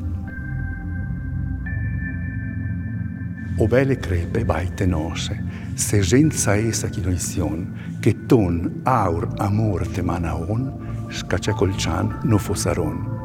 O 3.58 3.66
belle 3.66 3.98
crepe 3.98 4.46
baite 4.46 4.86
nose, 4.86 5.44
se 5.74 6.04
senza 6.04 6.56
essa 6.56 6.90
chinoizion, 6.90 7.98
che 8.00 8.28
ton 8.28 8.82
aur 8.84 9.34
amor 9.38 9.88
te 9.88 10.04
manaon, 10.04 11.08
scaccia 11.10 11.54
col 11.54 11.76
cian 11.76 12.20
no 12.22 12.38
fossaron 12.38 13.16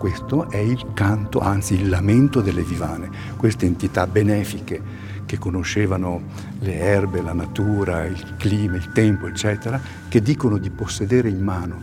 questo 0.00 0.48
è 0.48 0.56
il 0.56 0.92
canto, 0.94 1.40
anzi 1.40 1.74
il 1.74 1.90
lamento 1.90 2.40
delle 2.40 2.62
vivane, 2.62 3.10
queste 3.36 3.66
entità 3.66 4.06
benefiche 4.06 4.80
che 5.30 5.38
conoscevano 5.38 6.22
le 6.58 6.74
erbe, 6.74 7.22
la 7.22 7.32
natura, 7.32 8.04
il 8.04 8.34
clima, 8.36 8.74
il 8.74 8.90
tempo, 8.90 9.28
eccetera, 9.28 9.80
che 10.08 10.20
dicono 10.20 10.58
di 10.58 10.70
possedere 10.70 11.28
in 11.28 11.40
mano 11.40 11.80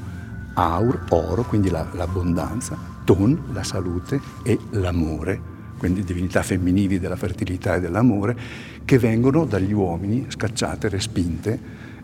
aur, 0.55 1.05
oro, 1.11 1.43
quindi 1.43 1.69
la, 1.69 1.87
l'abbondanza, 1.93 2.77
ton, 3.05 3.45
la 3.53 3.63
salute 3.63 4.19
e 4.43 4.59
l'amore, 4.71 5.39
quindi 5.77 6.03
divinità 6.03 6.43
femminili 6.43 6.99
della 6.99 7.15
fertilità 7.15 7.75
e 7.75 7.79
dell'amore, 7.79 8.37
che 8.83 8.99
vengono 8.99 9.45
dagli 9.45 9.71
uomini 9.71 10.25
scacciate, 10.27 10.89
respinte 10.89 11.59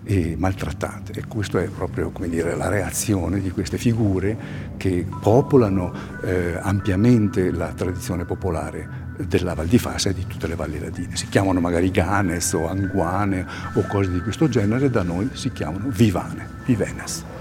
e 0.05 0.37
maltrattate. 0.37 1.11
E 1.11 1.25
questa 1.27 1.61
è 1.61 1.67
proprio 1.67 2.09
dire, 2.25 2.55
la 2.55 2.69
reazione 2.69 3.41
di 3.41 3.51
queste 3.51 3.77
figure 3.77 4.37
che 4.77 5.05
popolano 5.19 5.91
eh, 6.23 6.57
ampiamente 6.57 7.51
la 7.51 7.73
tradizione 7.73 8.23
popolare 8.23 9.02
della 9.17 9.53
Val 9.53 9.67
di 9.67 9.77
Fassa 9.77 10.09
e 10.09 10.13
di 10.13 10.25
tutte 10.27 10.47
le 10.47 10.55
valli 10.55 10.79
ladine. 10.79 11.15
Si 11.15 11.27
chiamano 11.27 11.59
magari 11.59 11.91
Ganes 11.91 12.53
o 12.53 12.67
Anguane 12.67 13.45
o 13.73 13.81
cose 13.87 14.11
di 14.11 14.21
questo 14.21 14.49
genere, 14.49 14.89
da 14.89 15.03
noi 15.03 15.29
si 15.33 15.51
chiamano 15.51 15.85
Vivane, 15.89 16.47
Vivenes. 16.65 17.32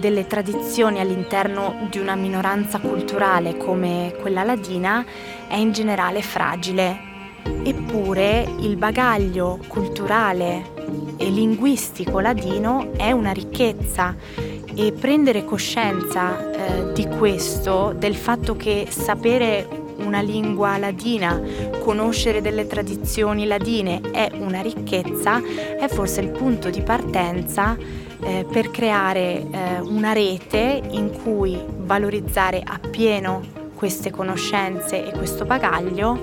Delle 0.00 0.26
tradizioni 0.26 0.98
all'interno 0.98 1.86
di 1.88 1.98
una 1.98 2.16
minoranza 2.16 2.80
culturale 2.80 3.56
come 3.56 4.16
quella 4.20 4.42
ladina 4.42 5.04
è 5.46 5.54
in 5.54 5.70
generale 5.70 6.22
fragile. 6.22 7.08
Eppure 7.62 8.48
il 8.60 8.76
bagaglio 8.76 9.60
culturale 9.68 10.72
e 11.16 11.30
linguistico 11.30 12.18
ladino 12.18 12.92
è 12.96 13.12
una 13.12 13.30
ricchezza 13.30 14.16
e 14.74 14.92
prendere 14.92 15.44
coscienza 15.44 16.50
eh, 16.50 16.92
di 16.92 17.06
questo, 17.06 17.94
del 17.96 18.16
fatto 18.16 18.56
che 18.56 18.86
sapere 18.88 19.68
una 19.98 20.20
lingua 20.20 20.78
ladina, 20.78 21.40
conoscere 21.80 22.40
delle 22.40 22.66
tradizioni 22.66 23.46
ladine 23.46 24.00
è 24.10 24.30
una 24.38 24.62
ricchezza, 24.62 25.42
è 25.78 25.86
forse 25.88 26.20
il 26.20 26.30
punto 26.30 26.70
di 26.70 26.80
partenza 26.80 27.76
eh, 28.22 28.46
per 28.50 28.70
creare 28.70 29.46
eh, 29.50 29.80
una 29.80 30.12
rete 30.12 30.82
in 30.90 31.10
cui 31.22 31.58
valorizzare 31.78 32.62
appieno 32.64 33.42
queste 33.74 34.10
conoscenze 34.10 35.06
e 35.06 35.12
questo 35.16 35.44
bagaglio 35.44 36.18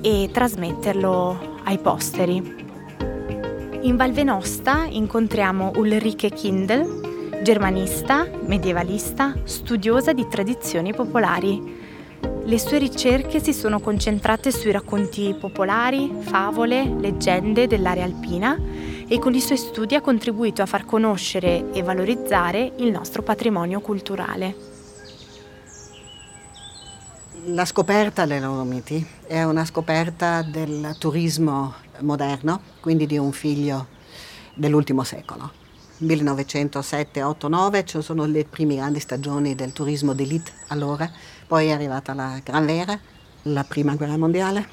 e 0.00 0.30
trasmetterlo 0.32 1.60
ai 1.64 1.78
posteri. 1.78 2.62
In 3.82 3.96
Val 3.96 4.12
Venosta 4.12 4.86
incontriamo 4.88 5.72
Ulrike 5.76 6.30
Kindl, 6.30 7.42
germanista, 7.42 8.26
medievalista, 8.46 9.34
studiosa 9.44 10.14
di 10.14 10.26
tradizioni 10.26 10.94
popolari. 10.94 11.82
Le 12.46 12.58
sue 12.58 12.78
ricerche 12.78 13.40
si 13.40 13.52
sono 13.52 13.80
concentrate 13.80 14.50
sui 14.50 14.70
racconti 14.70 15.34
popolari, 15.38 16.10
favole, 16.20 16.94
leggende 16.98 17.66
dell'area 17.66 18.04
alpina 18.04 18.58
e 19.06 19.18
con 19.18 19.34
i 19.34 19.40
suoi 19.40 19.58
studi 19.58 19.94
ha 19.94 20.00
contribuito 20.00 20.62
a 20.62 20.66
far 20.66 20.84
conoscere 20.84 21.72
e 21.72 21.82
valorizzare 21.82 22.72
il 22.76 22.90
nostro 22.90 23.22
patrimonio 23.22 23.80
culturale. 23.80 24.72
La 27.46 27.64
scoperta 27.66 28.24
delle 28.24 28.40
Dolomiti 28.40 29.06
è 29.26 29.42
una 29.42 29.64
scoperta 29.66 30.42
del 30.42 30.96
turismo 30.98 31.74
moderno, 32.00 32.60
quindi 32.80 33.06
di 33.06 33.18
un 33.18 33.32
figlio 33.32 33.88
dell'ultimo 34.54 35.04
secolo. 35.04 35.62
1907, 35.98 37.22
8, 37.22 37.48
9 37.48 37.84
ci 37.84 38.02
sono 38.02 38.24
le 38.24 38.44
prime 38.44 38.76
grandi 38.76 38.98
stagioni 38.98 39.54
del 39.54 39.72
turismo 39.72 40.12
d'élite 40.12 40.50
allora, 40.68 41.10
poi 41.46 41.68
è 41.68 41.72
arrivata 41.72 42.14
la 42.14 42.40
Gran 42.42 42.66
Vera, 42.66 42.98
la 43.42 43.64
prima 43.64 43.94
guerra 43.94 44.16
mondiale 44.16 44.66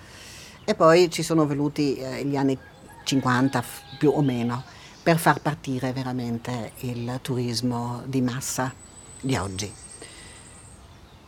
e 0.64 0.76
poi 0.76 1.10
ci 1.10 1.24
sono 1.24 1.46
venuti 1.46 1.96
eh, 1.96 2.24
gli 2.24 2.38
anni 2.38 2.58
50 3.12 3.64
più 3.98 4.12
o 4.12 4.22
meno, 4.22 4.64
per 5.04 5.18
far 5.18 5.42
partire 5.42 5.92
veramente 5.92 6.72
il 6.80 7.20
turismo 7.22 8.04
di 8.06 8.22
massa 8.22 8.74
di 9.20 9.36
oggi. 9.36 9.74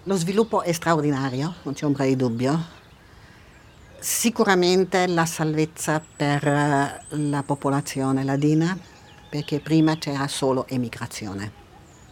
Lo 0.03 0.15
sviluppo 0.15 0.61
è 0.61 0.71
straordinario, 0.71 1.55
non 1.63 1.73
c'è 1.73 1.85
ombra 1.85 2.05
di 2.05 2.15
dubbio. 2.15 2.81
Sicuramente 3.99 5.07
la 5.07 5.25
salvezza 5.25 6.01
per 6.01 7.05
la 7.09 7.43
popolazione 7.43 8.23
ladina, 8.23 8.77
perché 9.29 9.59
prima 9.59 9.97
c'era 9.97 10.27
solo 10.27 10.65
emigrazione, 10.67 11.51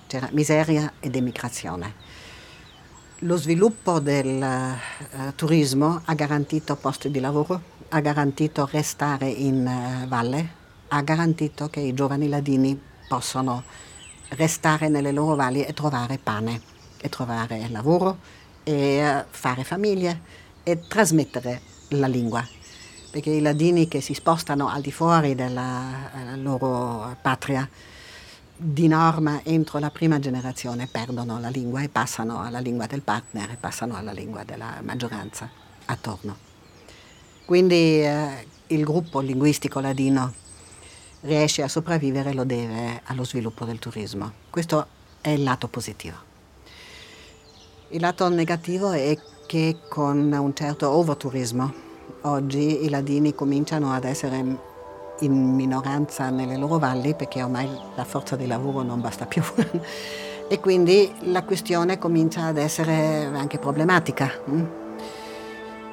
c'era 0.08 0.28
miseria 0.32 0.94
ed 1.00 1.16
emigrazione. 1.16 1.94
Lo 3.24 3.38
sviluppo 3.38 4.00
del 4.00 4.42
uh, 4.42 5.36
turismo 5.36 6.02
ha 6.06 6.14
garantito 6.16 6.76
posti 6.76 7.12
di 7.12 7.20
lavoro, 7.20 7.62
ha 7.90 8.00
garantito 8.00 8.68
restare 8.72 9.28
in 9.28 9.58
uh, 9.64 10.08
valle, 10.08 10.50
ha 10.88 11.02
garantito 11.04 11.70
che 11.70 11.82
i 11.82 11.94
giovani 11.94 12.28
ladini 12.28 12.82
possono 13.08 13.64
restare 14.30 14.90
nelle 14.90 15.12
loro 15.12 15.36
valli 15.36 15.64
e 15.64 15.72
trovare 15.74 16.18
pane, 16.18 16.62
e 17.00 17.10
trovare 17.10 17.70
lavoro, 17.70 18.18
e 18.64 19.08
uh, 19.08 19.24
fare 19.30 19.64
famiglie 19.64 20.22
e 20.64 20.88
trasmettere 20.88 21.62
la 21.90 22.08
lingua. 22.08 22.44
Perché 23.12 23.30
i 23.30 23.42
ladini 23.42 23.88
che 23.88 24.02
si 24.02 24.16
spostano 24.16 24.68
al 24.68 24.82
di 24.82 24.92
fuori 24.92 25.36
della 25.36 26.10
loro 26.38 27.16
patria 27.22 27.70
di 28.64 28.88
norma 28.88 29.42
entro 29.44 29.80
la 29.80 29.90
prima 29.90 30.20
generazione 30.20 30.86
perdono 30.86 31.40
la 31.40 31.50
lingua 31.50 31.82
e 31.82 31.90
passano 31.90 32.44
alla 32.44 32.60
lingua 32.60 32.86
del 32.86 33.02
partner 33.02 33.50
e 33.50 33.56
passano 33.56 33.96
alla 33.96 34.12
lingua 34.12 34.44
della 34.44 34.78
maggioranza 34.84 35.50
attorno. 35.86 36.38
Quindi 37.44 38.04
eh, 38.04 38.46
il 38.68 38.84
gruppo 38.84 39.20
linguistico 39.20 39.80
ladino 39.80 40.32
riesce 41.22 41.64
a 41.64 41.68
sopravvivere 41.68 42.34
lo 42.34 42.44
deve 42.44 43.02
allo 43.06 43.24
sviluppo 43.24 43.66
del 43.66 43.80
turismo. 43.80 44.32
Questo 44.52 44.86
è 45.22 45.30
il 45.30 45.42
lato 45.42 45.68
positivo. 45.68 46.18
Il 47.90 48.00
lato 48.00 48.30
negativo 48.30 48.92
è 48.92 49.18
che 49.48 49.78
con 49.90 50.32
un 50.32 50.56
certo 50.56 50.88
overturismo 50.92 51.74
oggi 52.22 52.86
i 52.86 52.90
ladini 52.90 53.34
cominciano 53.34 53.92
ad 53.92 54.04
essere 54.04 54.70
in 55.22 55.56
minoranza 55.56 56.30
nelle 56.30 56.58
loro 56.58 56.78
valli 56.78 57.16
perché 57.16 57.42
ormai 57.42 57.68
la 57.96 58.04
forza 58.04 58.36
di 58.36 58.48
lavoro 58.48 58.84
non 58.84 59.02
basta 59.02 59.26
più 59.26 59.44
e 60.48 60.60
quindi 60.60 61.12
la 61.22 61.44
questione 61.44 61.98
comincia 61.98 62.46
ad 62.46 62.58
essere 62.58 63.26
anche 63.26 63.58
problematica. 63.58 64.30
Hm? 64.46 64.66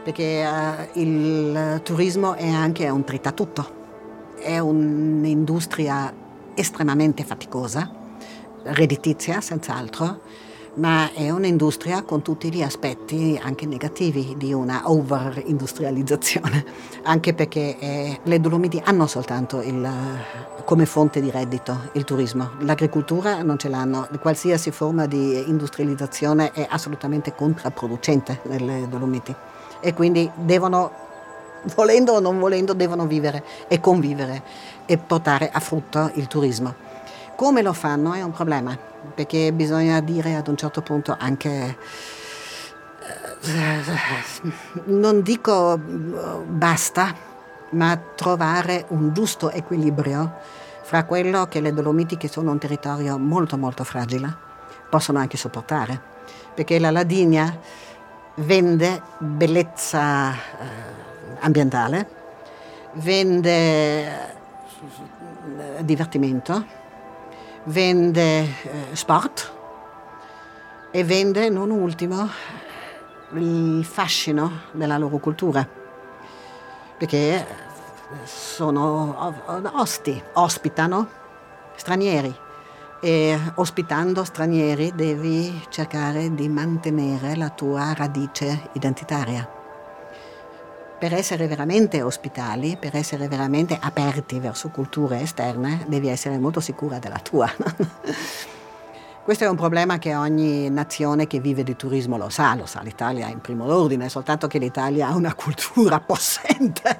perché 0.08 0.42
uh, 0.42 0.98
il 0.98 1.80
turismo 1.82 2.32
è 2.32 2.48
anche 2.48 2.88
un 2.88 3.04
tritatutto, 3.04 4.36
è 4.38 4.58
un'industria 4.58 6.10
estremamente 6.54 7.24
faticosa, 7.24 7.90
redditizia 8.62 9.42
senz'altro, 9.42 10.22
ma 10.74 11.12
è 11.12 11.30
un'industria 11.30 12.02
con 12.02 12.22
tutti 12.22 12.52
gli 12.52 12.62
aspetti 12.62 13.38
anche 13.42 13.66
negativi 13.66 14.34
di 14.36 14.52
una 14.52 14.82
over-industrializzazione, 14.84 16.64
anche 17.04 17.34
perché 17.34 17.78
eh, 17.78 18.20
le 18.22 18.40
Dolomiti 18.40 18.80
hanno 18.84 19.06
soltanto 19.06 19.60
il, 19.62 19.88
come 20.64 20.86
fonte 20.86 21.20
di 21.20 21.30
reddito 21.30 21.90
il 21.92 22.04
turismo, 22.04 22.50
l'agricoltura 22.60 23.42
non 23.42 23.58
ce 23.58 23.68
l'hanno, 23.68 24.08
qualsiasi 24.20 24.70
forma 24.70 25.06
di 25.06 25.48
industrializzazione 25.48 26.52
è 26.52 26.66
assolutamente 26.68 27.34
controproducente 27.34 28.40
nelle 28.44 28.86
Dolomiti. 28.88 29.34
E 29.80 29.94
quindi 29.94 30.30
devono, 30.34 30.90
volendo 31.74 32.12
o 32.12 32.20
non 32.20 32.38
volendo, 32.38 32.72
devono 32.72 33.06
vivere 33.06 33.44
e 33.68 33.80
convivere 33.80 34.42
e 34.86 34.98
portare 34.98 35.50
a 35.52 35.60
frutto 35.60 36.10
il 36.14 36.26
turismo. 36.26 36.87
Come 37.38 37.62
lo 37.62 37.72
fanno 37.72 38.14
è 38.14 38.22
un 38.22 38.32
problema, 38.32 38.76
perché 39.14 39.52
bisogna 39.52 40.00
dire 40.00 40.34
ad 40.34 40.48
un 40.48 40.56
certo 40.56 40.82
punto 40.82 41.14
anche, 41.16 41.78
eh, 43.42 43.80
non 44.86 45.22
dico 45.22 45.78
basta, 45.78 47.14
ma 47.70 47.96
trovare 48.16 48.86
un 48.88 49.14
giusto 49.14 49.52
equilibrio 49.52 50.34
fra 50.82 51.04
quello 51.04 51.46
che 51.46 51.60
le 51.60 51.72
Dolomiti, 51.72 52.16
che 52.16 52.26
sono 52.26 52.50
un 52.50 52.58
territorio 52.58 53.16
molto 53.18 53.56
molto 53.56 53.84
fragile, 53.84 54.36
possono 54.90 55.20
anche 55.20 55.36
sopportare, 55.36 56.00
perché 56.54 56.80
la 56.80 56.90
Ladinia 56.90 57.56
vende 58.34 59.00
bellezza 59.18 60.32
eh, 60.32 60.36
ambientale, 61.38 62.08
vende 62.94 63.52
eh, 64.08 65.84
divertimento, 65.84 66.77
vende 67.64 68.40
eh, 68.40 68.48
sport 68.92 69.52
e 70.90 71.04
vende, 71.04 71.48
non 71.48 71.70
ultimo, 71.70 72.28
il 73.34 73.84
fascino 73.84 74.62
della 74.72 74.96
loro 74.96 75.18
cultura, 75.18 75.66
perché 76.96 77.46
sono 78.24 79.34
osti, 79.74 80.22
ospitano 80.34 81.08
stranieri 81.76 82.34
e 83.00 83.38
ospitando 83.56 84.24
stranieri 84.24 84.92
devi 84.94 85.66
cercare 85.68 86.34
di 86.34 86.48
mantenere 86.48 87.36
la 87.36 87.50
tua 87.50 87.92
radice 87.92 88.70
identitaria. 88.72 89.57
Per 90.98 91.14
essere 91.14 91.46
veramente 91.46 92.02
ospitali, 92.02 92.76
per 92.76 92.96
essere 92.96 93.28
veramente 93.28 93.78
aperti 93.80 94.40
verso 94.40 94.70
culture 94.70 95.20
esterne, 95.20 95.84
devi 95.86 96.08
essere 96.08 96.38
molto 96.38 96.58
sicura 96.58 96.98
della 96.98 97.20
tua. 97.20 97.48
Questo 99.22 99.44
è 99.44 99.48
un 99.48 99.54
problema 99.54 99.98
che 99.98 100.16
ogni 100.16 100.68
nazione 100.70 101.28
che 101.28 101.38
vive 101.38 101.62
di 101.62 101.76
turismo 101.76 102.16
lo 102.16 102.30
sa, 102.30 102.56
lo 102.56 102.66
sa 102.66 102.80
l'Italia 102.80 103.28
in 103.28 103.40
primo 103.40 103.72
ordine, 103.72 104.08
soltanto 104.08 104.48
che 104.48 104.58
l'Italia 104.58 105.06
ha 105.06 105.14
una 105.14 105.34
cultura 105.34 106.00
possente 106.04 106.98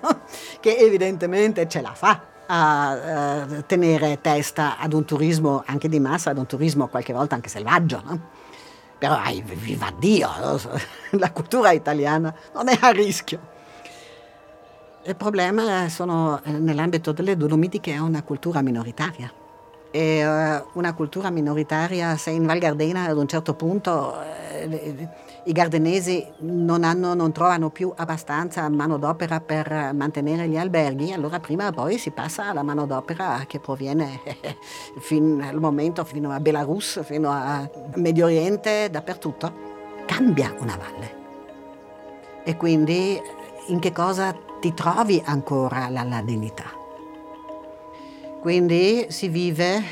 che 0.60 0.76
evidentemente 0.76 1.66
ce 1.66 1.80
la 1.80 1.92
fa 1.92 2.22
a 2.46 3.46
uh, 3.46 3.64
tenere 3.66 4.20
testa 4.20 4.78
ad 4.78 4.92
un 4.92 5.04
turismo 5.04 5.64
anche 5.66 5.88
di 5.88 5.98
massa, 5.98 6.30
ad 6.30 6.38
un 6.38 6.46
turismo 6.46 6.86
qualche 6.86 7.12
volta 7.12 7.34
anche 7.34 7.48
selvaggio. 7.48 8.00
No? 8.04 8.20
Però 8.96 9.14
ai, 9.16 9.42
viva 9.42 9.92
Dio, 9.98 10.30
la 11.18 11.32
cultura 11.32 11.72
italiana 11.72 12.32
non 12.54 12.68
è 12.68 12.78
a 12.80 12.90
rischio. 12.90 13.56
Il 15.08 15.16
problema 15.16 15.88
sono 15.88 16.38
eh, 16.44 16.50
nell'ambito 16.50 17.12
delle 17.12 17.34
Dolomiti 17.34 17.80
che 17.80 17.94
è 17.94 17.98
una 17.98 18.22
cultura 18.22 18.60
minoritaria 18.60 19.32
e 19.90 20.22
uh, 20.22 20.66
una 20.74 20.92
cultura 20.92 21.30
minoritaria, 21.30 22.14
se 22.18 22.28
in 22.28 22.44
Val 22.44 22.58
Gardena 22.58 23.04
ad 23.04 23.16
un 23.16 23.26
certo 23.26 23.54
punto 23.54 24.16
uh, 24.18 25.08
i 25.44 25.52
gardenesi 25.52 26.26
non, 26.40 26.84
hanno, 26.84 27.14
non, 27.14 27.32
trovano 27.32 27.70
più 27.70 27.90
abbastanza 27.96 28.68
manodopera 28.68 29.40
per 29.40 29.94
mantenere 29.94 30.46
gli 30.46 30.58
alberghi, 30.58 31.10
allora 31.14 31.40
prima 31.40 31.68
o 31.68 31.72
poi 31.72 31.96
si 31.96 32.10
passa 32.10 32.50
alla 32.50 32.62
manodopera 32.62 33.44
che 33.46 33.60
proviene 33.60 34.20
fino 35.00 35.42
al 35.42 35.58
momento 35.58 36.04
fino 36.04 36.32
a 36.32 36.38
Belarus, 36.38 37.02
fino 37.02 37.30
a 37.30 37.66
Medio 37.94 38.26
Oriente, 38.26 38.90
dappertutto. 38.90 39.50
Cambia 40.04 40.54
una 40.58 40.76
valle. 40.76 41.16
E 42.44 42.56
quindi 42.58 43.18
in 43.68 43.78
che 43.78 43.92
cosa 43.92 44.47
ti 44.60 44.74
trovi 44.74 45.22
ancora 45.24 45.88
la, 45.88 46.02
la 46.02 46.20
dignità? 46.22 46.64
Quindi 48.40 49.06
si 49.08 49.28
vive, 49.28 49.82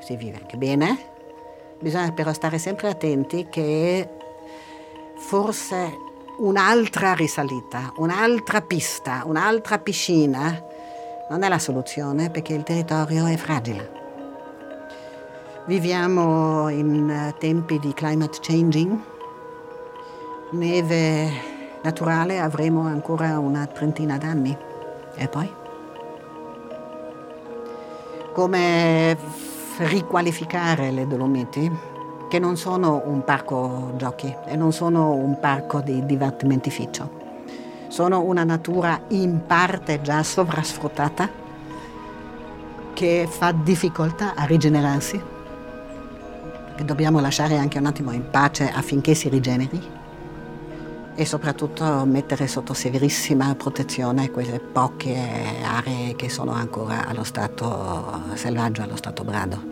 si 0.00 0.16
vive 0.16 0.38
anche 0.38 0.56
bene, 0.56 0.98
bisogna 1.80 2.10
però 2.12 2.32
stare 2.32 2.58
sempre 2.58 2.88
attenti 2.88 3.48
che 3.50 4.08
forse 5.16 6.08
un'altra 6.38 7.12
risalita, 7.12 7.92
un'altra 7.96 8.62
pista, 8.62 9.22
un'altra 9.26 9.78
piscina 9.78 10.64
non 11.28 11.42
è 11.42 11.48
la 11.48 11.58
soluzione 11.58 12.30
perché 12.30 12.54
il 12.54 12.64
territorio 12.64 13.26
è 13.26 13.36
fragile. 13.36 13.98
Viviamo 15.66 16.68
in 16.70 17.34
tempi 17.38 17.78
di 17.78 17.92
climate 17.92 18.38
changing, 18.40 18.98
neve 20.52 21.49
naturale 21.82 22.38
avremo 22.38 22.82
ancora 22.82 23.38
una 23.38 23.66
trentina 23.66 24.18
d'anni 24.18 24.56
e 25.14 25.28
poi? 25.28 25.58
come 28.32 29.16
riqualificare 29.78 30.90
le 30.90 31.06
Dolomiti, 31.06 31.70
che 32.28 32.38
non 32.38 32.56
sono 32.56 33.02
un 33.04 33.24
parco 33.24 33.92
giochi 33.96 34.34
e 34.46 34.56
non 34.56 34.72
sono 34.72 35.12
un 35.12 35.38
parco 35.40 35.80
di 35.80 36.06
divertimentificio. 36.06 37.18
Sono 37.88 38.22
una 38.22 38.44
natura 38.44 39.00
in 39.08 39.40
parte 39.46 40.00
già 40.00 40.22
sovrasfruttata 40.22 41.28
che 42.92 43.26
fa 43.28 43.52
difficoltà 43.52 44.34
a 44.34 44.44
rigenerarsi, 44.44 45.20
che 46.76 46.84
dobbiamo 46.84 47.20
lasciare 47.20 47.56
anche 47.56 47.78
un 47.78 47.86
attimo 47.86 48.12
in 48.12 48.30
pace 48.30 48.70
affinché 48.70 49.14
si 49.14 49.28
rigeneri 49.28 49.98
e 51.20 51.26
soprattutto 51.26 52.06
mettere 52.06 52.46
sotto 52.46 52.72
severissima 52.72 53.54
protezione 53.54 54.30
quelle 54.30 54.58
poche 54.58 55.14
aree 55.62 56.16
che 56.16 56.30
sono 56.30 56.52
ancora 56.52 57.06
allo 57.06 57.24
stato 57.24 58.22
selvaggio, 58.32 58.80
allo 58.80 58.96
stato 58.96 59.22
brado. 59.22 59.62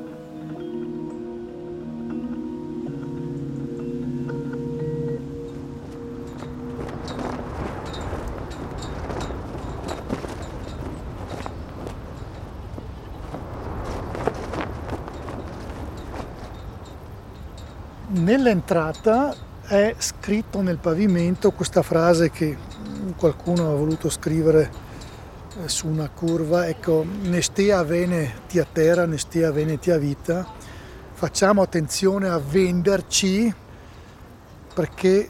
Nell'entrata 18.09 19.47
è 19.69 19.95
scritto 19.99 20.63
nel 20.63 20.79
pavimento 20.79 21.51
questa 21.51 21.83
frase 21.83 22.31
che 22.31 22.57
qualcuno 23.17 23.71
ha 23.71 23.75
voluto 23.75 24.09
scrivere 24.09 24.71
eh, 25.59 25.69
su 25.69 25.87
una 25.89 26.09
curva, 26.09 26.67
ecco, 26.67 27.05
nestea 27.25 27.83
vene 27.83 28.33
ti 28.49 28.59
a 28.59 28.67
terra, 28.71 29.05
nestea 29.05 29.53
vene 29.53 29.79
ti 29.79 29.91
a 29.91 29.99
vita, 29.99 30.47
facciamo 31.13 31.61
attenzione 31.61 32.29
a 32.31 32.39
venderci 32.39 33.53
perché 34.73 35.29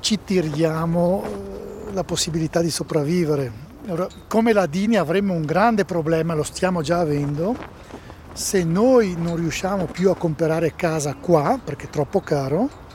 ci 0.00 0.18
tiriamo 0.22 1.24
eh, 1.24 1.92
la 1.94 2.04
possibilità 2.04 2.60
di 2.60 2.70
sopravvivere. 2.70 3.66
Ora, 3.88 4.06
come 4.26 4.52
ladini 4.52 4.96
avremmo 4.96 5.32
un 5.32 5.46
grande 5.46 5.86
problema, 5.86 6.34
lo 6.34 6.42
stiamo 6.42 6.82
già 6.82 6.98
avendo, 6.98 7.56
se 8.34 8.62
noi 8.62 9.16
non 9.16 9.36
riusciamo 9.36 9.86
più 9.86 10.10
a 10.10 10.16
comprare 10.16 10.74
casa 10.76 11.14
qua, 11.14 11.58
perché 11.64 11.86
è 11.86 11.90
troppo 11.90 12.20
caro, 12.20 12.86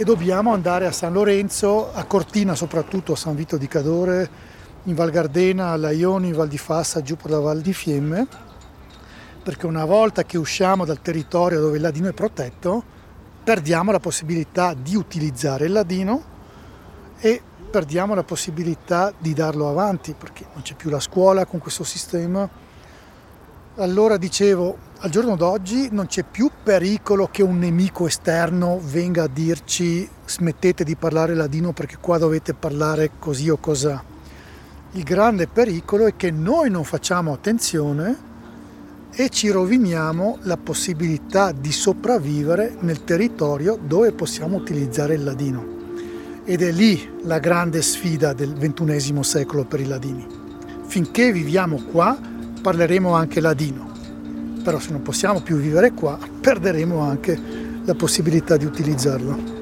e 0.00 0.04
dobbiamo 0.04 0.52
andare 0.52 0.86
a 0.86 0.92
San 0.92 1.12
Lorenzo, 1.12 1.92
a 1.92 2.04
Cortina 2.04 2.54
soprattutto, 2.54 3.14
a 3.14 3.16
San 3.16 3.34
Vito 3.34 3.56
di 3.56 3.66
Cadore, 3.66 4.30
in 4.84 4.94
Val 4.94 5.10
Gardena, 5.10 5.70
a 5.70 5.76
Laioni, 5.76 6.28
in 6.28 6.34
Val 6.34 6.46
di 6.46 6.56
Fassa, 6.56 7.02
giù 7.02 7.16
per 7.16 7.32
la 7.32 7.40
Val 7.40 7.60
di 7.60 7.72
Fiemme, 7.72 8.24
perché 9.42 9.66
una 9.66 9.84
volta 9.84 10.22
che 10.22 10.38
usciamo 10.38 10.84
dal 10.84 11.02
territorio 11.02 11.58
dove 11.58 11.78
il 11.78 11.82
ladino 11.82 12.08
è 12.08 12.12
protetto, 12.12 12.80
perdiamo 13.42 13.90
la 13.90 13.98
possibilità 13.98 14.72
di 14.72 14.94
utilizzare 14.94 15.66
il 15.66 15.72
ladino 15.72 16.22
e 17.18 17.42
perdiamo 17.68 18.14
la 18.14 18.22
possibilità 18.22 19.12
di 19.18 19.34
darlo 19.34 19.68
avanti, 19.68 20.14
perché 20.16 20.46
non 20.52 20.62
c'è 20.62 20.76
più 20.76 20.90
la 20.90 21.00
scuola 21.00 21.44
con 21.44 21.58
questo 21.58 21.82
sistema. 21.82 22.48
Allora 23.78 24.16
dicevo, 24.16 24.78
al 25.00 25.10
giorno 25.10 25.36
d'oggi 25.36 25.90
non 25.92 26.06
c'è 26.06 26.24
più 26.24 26.50
pericolo 26.60 27.28
che 27.30 27.44
un 27.44 27.58
nemico 27.58 28.08
esterno 28.08 28.80
venga 28.82 29.24
a 29.24 29.28
dirci 29.32 30.08
smettete 30.26 30.82
di 30.82 30.96
parlare 30.96 31.36
ladino 31.36 31.72
perché 31.72 31.98
qua 32.00 32.18
dovete 32.18 32.52
parlare 32.52 33.12
così 33.16 33.48
o 33.48 33.58
cos'ha. 33.58 34.02
Il 34.92 35.04
grande 35.04 35.46
pericolo 35.46 36.06
è 36.06 36.16
che 36.16 36.32
noi 36.32 36.68
non 36.68 36.82
facciamo 36.82 37.32
attenzione 37.32 38.26
e 39.12 39.28
ci 39.28 39.50
roviniamo 39.50 40.38
la 40.42 40.56
possibilità 40.56 41.52
di 41.52 41.70
sopravvivere 41.70 42.74
nel 42.80 43.04
territorio 43.04 43.78
dove 43.80 44.10
possiamo 44.10 44.56
utilizzare 44.56 45.14
il 45.14 45.22
ladino. 45.22 45.76
Ed 46.44 46.60
è 46.60 46.72
lì 46.72 47.08
la 47.22 47.38
grande 47.38 47.82
sfida 47.82 48.32
del 48.32 48.52
XXI 48.54 49.22
secolo 49.22 49.64
per 49.64 49.78
i 49.78 49.86
ladini. 49.86 50.26
Finché 50.86 51.30
viviamo 51.30 51.84
qua 51.84 52.18
parleremo 52.60 53.14
anche 53.14 53.40
ladino 53.40 53.87
però 54.62 54.78
se 54.78 54.90
non 54.90 55.02
possiamo 55.02 55.40
più 55.40 55.56
vivere 55.56 55.92
qua 55.92 56.18
perderemo 56.40 57.00
anche 57.00 57.38
la 57.84 57.94
possibilità 57.94 58.56
di 58.56 58.64
utilizzarlo. 58.64 59.57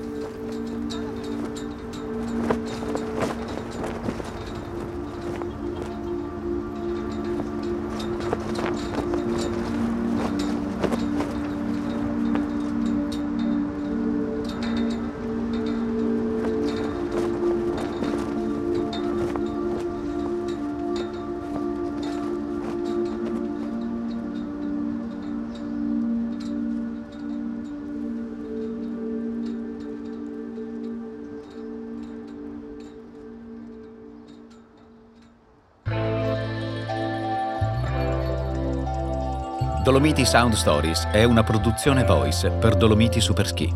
Dolomiti 39.86 40.24
Sound 40.26 40.54
Stories 40.54 41.06
è 41.12 41.22
una 41.22 41.44
produzione 41.44 42.02
voice 42.02 42.50
per 42.50 42.74
Dolomiti 42.74 43.20
Superski. 43.20 43.72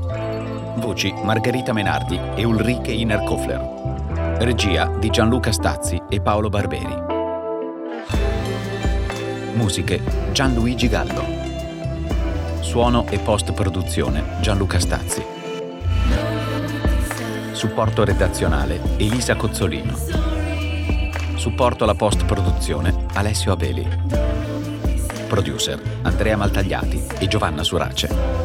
Voci 0.79 1.15
Margherita 1.23 1.73
Menardi 1.73 2.19
e 2.35 2.43
Ulrike 2.43 2.91
Inerkofler. 2.91 4.39
Regia 4.41 4.87
di 4.99 5.09
Gianluca 5.09 5.53
Stazzi 5.53 6.03
e 6.09 6.21
Paolo 6.21 6.49
Barberi. 6.49 6.97
Musiche 9.55 10.03
Gianluigi 10.33 10.89
Gallo. 10.89 11.25
Suono 12.59 13.07
e 13.09 13.21
post-produzione 13.21 14.25
Gianluca 14.41 14.81
Stazzi. 14.81 15.25
Supporto 17.53 18.03
redazionale 18.03 18.81
Elisa 18.97 19.37
Cozzolino. 19.37 19.97
Supporto 21.37 21.85
alla 21.85 21.95
post-produzione 21.95 23.07
Alessio 23.15 23.53
Abeli. 23.53 24.20
Producer 25.31 25.81
Andrea 26.03 26.37
Maltagliati 26.37 27.07
e 27.21 27.29
Giovanna 27.29 27.63
Surace. 27.63 28.40